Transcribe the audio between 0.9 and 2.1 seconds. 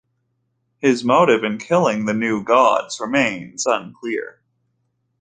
motive in killing